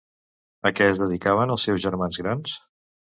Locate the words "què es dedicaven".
0.79-1.53